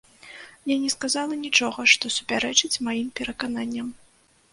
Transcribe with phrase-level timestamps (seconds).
[0.69, 3.93] Я не сказала нічога, што супярэчыць маім перакананням.